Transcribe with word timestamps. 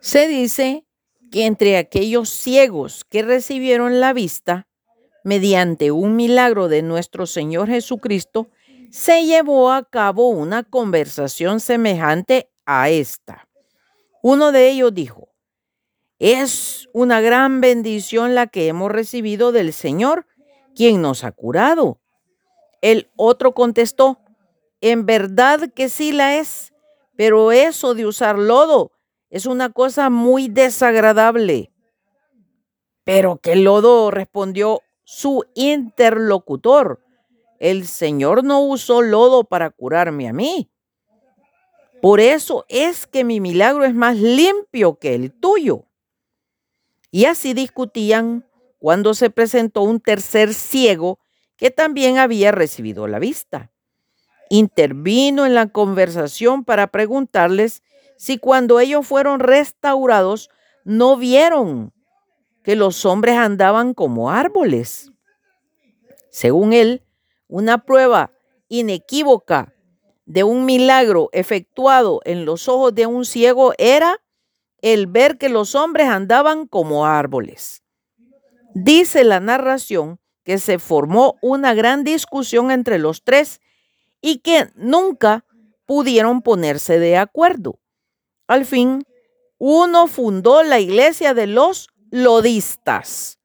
Se 0.00 0.28
dice 0.28 0.86
que 1.30 1.46
entre 1.46 1.76
aquellos 1.76 2.28
ciegos 2.28 3.04
que 3.04 3.22
recibieron 3.22 4.00
la 4.00 4.12
vista 4.12 4.68
mediante 5.24 5.90
un 5.90 6.14
milagro 6.14 6.68
de 6.68 6.82
nuestro 6.82 7.26
Señor 7.26 7.68
Jesucristo, 7.68 8.48
se 8.90 9.26
llevó 9.26 9.72
a 9.72 9.84
cabo 9.84 10.28
una 10.28 10.62
conversación 10.62 11.58
semejante 11.60 12.48
a 12.64 12.88
esta. 12.90 13.48
Uno 14.22 14.52
de 14.52 14.70
ellos 14.70 14.94
dijo, 14.94 15.28
es 16.18 16.88
una 16.92 17.20
gran 17.20 17.60
bendición 17.60 18.34
la 18.34 18.46
que 18.46 18.68
hemos 18.68 18.90
recibido 18.90 19.52
del 19.52 19.72
Señor, 19.72 20.26
quien 20.74 21.02
nos 21.02 21.24
ha 21.24 21.32
curado. 21.32 22.00
El 22.80 23.10
otro 23.16 23.52
contestó, 23.52 24.20
en 24.80 25.04
verdad 25.04 25.72
que 25.74 25.88
sí 25.88 26.12
la 26.12 26.36
es, 26.36 26.72
pero 27.16 27.52
eso 27.52 27.94
de 27.94 28.06
usar 28.06 28.38
lodo 28.38 28.92
es 29.30 29.46
una 29.46 29.70
cosa 29.70 30.10
muy 30.10 30.48
desagradable. 30.48 31.72
Pero 33.04 33.38
que 33.38 33.56
lodo 33.56 34.10
respondió 34.10 34.82
su 35.04 35.44
interlocutor. 35.54 37.02
El 37.58 37.86
Señor 37.86 38.44
no 38.44 38.60
usó 38.60 39.02
lodo 39.02 39.44
para 39.44 39.70
curarme 39.70 40.28
a 40.28 40.32
mí. 40.32 40.70
Por 42.02 42.20
eso 42.20 42.64
es 42.68 43.06
que 43.06 43.24
mi 43.24 43.40
milagro 43.40 43.84
es 43.84 43.94
más 43.94 44.16
limpio 44.16 44.96
que 44.98 45.14
el 45.14 45.32
tuyo. 45.32 45.86
Y 47.10 47.24
así 47.24 47.54
discutían 47.54 48.46
cuando 48.78 49.14
se 49.14 49.30
presentó 49.30 49.82
un 49.82 50.00
tercer 50.00 50.52
ciego 50.52 51.18
que 51.56 51.70
también 51.70 52.18
había 52.18 52.52
recibido 52.52 53.06
la 53.06 53.18
vista. 53.18 53.72
Intervino 54.48 55.46
en 55.46 55.54
la 55.54 55.66
conversación 55.68 56.64
para 56.64 56.86
preguntarles 56.88 57.82
si 58.16 58.38
cuando 58.38 58.80
ellos 58.80 59.06
fueron 59.06 59.40
restaurados 59.40 60.50
no 60.84 61.16
vieron 61.16 61.92
que 62.62 62.76
los 62.76 63.04
hombres 63.04 63.36
andaban 63.36 63.94
como 63.94 64.30
árboles. 64.30 65.12
Según 66.30 66.72
él, 66.72 67.02
una 67.48 67.84
prueba 67.84 68.32
inequívoca 68.68 69.72
de 70.26 70.42
un 70.44 70.64
milagro 70.64 71.28
efectuado 71.32 72.20
en 72.24 72.44
los 72.44 72.68
ojos 72.68 72.94
de 72.94 73.06
un 73.06 73.24
ciego 73.24 73.72
era 73.78 74.20
el 74.82 75.06
ver 75.06 75.38
que 75.38 75.48
los 75.48 75.74
hombres 75.74 76.08
andaban 76.08 76.66
como 76.66 77.06
árboles. 77.06 77.82
Dice 78.74 79.24
la 79.24 79.40
narración 79.40 80.18
que 80.44 80.58
se 80.58 80.78
formó 80.78 81.38
una 81.40 81.74
gran 81.74 82.04
discusión 82.04 82.70
entre 82.70 82.98
los 82.98 83.22
tres 83.24 83.60
y 84.26 84.38
que 84.38 84.72
nunca 84.74 85.44
pudieron 85.86 86.42
ponerse 86.42 86.98
de 86.98 87.16
acuerdo. 87.16 87.78
Al 88.48 88.64
fin, 88.64 89.06
uno 89.56 90.08
fundó 90.08 90.64
la 90.64 90.80
iglesia 90.80 91.32
de 91.32 91.46
los 91.46 91.90
lodistas, 92.10 93.38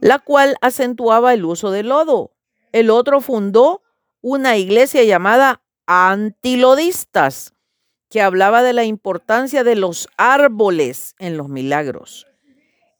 la 0.00 0.18
cual 0.18 0.56
acentuaba 0.62 1.34
el 1.34 1.44
uso 1.44 1.70
del 1.70 1.90
lodo. 1.90 2.32
El 2.72 2.88
otro 2.88 3.20
fundó 3.20 3.82
una 4.22 4.56
iglesia 4.56 5.04
llamada 5.04 5.60
antilodistas, 5.84 7.52
que 8.08 8.22
hablaba 8.22 8.62
de 8.62 8.72
la 8.72 8.84
importancia 8.84 9.62
de 9.62 9.76
los 9.76 10.08
árboles 10.16 11.14
en 11.18 11.36
los 11.36 11.50
milagros. 11.50 12.26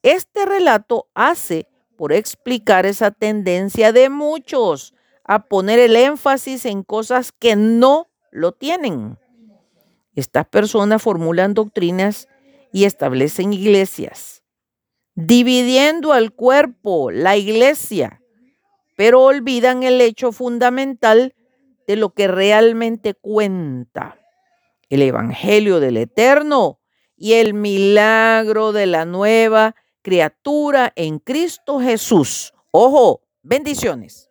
Este 0.02 0.44
relato 0.44 1.08
hace 1.14 1.68
por 1.96 2.12
explicar 2.12 2.84
esa 2.84 3.12
tendencia 3.12 3.92
de 3.92 4.10
muchos 4.10 4.92
a 5.26 5.46
poner 5.46 5.78
el 5.78 5.96
énfasis 5.96 6.66
en 6.66 6.82
cosas 6.82 7.32
que 7.32 7.56
no 7.56 8.08
lo 8.30 8.52
tienen. 8.52 9.18
Estas 10.14 10.46
personas 10.46 11.02
formulan 11.02 11.54
doctrinas 11.54 12.28
y 12.72 12.84
establecen 12.84 13.52
iglesias, 13.52 14.42
dividiendo 15.14 16.12
al 16.12 16.32
cuerpo, 16.32 17.10
la 17.10 17.36
iglesia, 17.36 18.22
pero 18.96 19.22
olvidan 19.22 19.82
el 19.82 20.00
hecho 20.00 20.32
fundamental 20.32 21.34
de 21.86 21.96
lo 21.96 22.10
que 22.14 22.28
realmente 22.28 23.14
cuenta, 23.14 24.18
el 24.88 25.02
Evangelio 25.02 25.80
del 25.80 25.96
Eterno 25.96 26.80
y 27.16 27.34
el 27.34 27.54
milagro 27.54 28.72
de 28.72 28.86
la 28.86 29.04
nueva 29.04 29.74
criatura 30.02 30.92
en 30.96 31.18
Cristo 31.18 31.80
Jesús. 31.80 32.54
Ojo, 32.70 33.22
bendiciones. 33.42 34.30